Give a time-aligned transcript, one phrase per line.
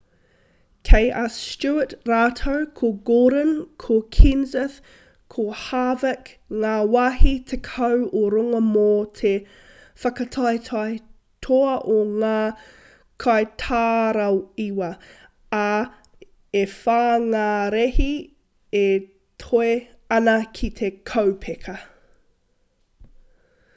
[0.89, 3.51] kei a stewart rātou ko gordon
[3.83, 4.77] ko kenseth
[5.35, 6.31] ko harvick
[6.63, 8.87] ngā wāhi tekau o runga mō
[9.19, 9.33] te
[10.07, 10.97] whakataetae
[11.49, 12.39] toa o ngā
[13.27, 14.91] kaitaraiwa
[15.61, 15.67] ā
[16.65, 16.99] e whā
[17.29, 17.47] ngā
[17.77, 18.11] rēhi
[18.83, 18.85] e
[19.45, 19.71] toe
[20.19, 21.81] ana ki te kaupeka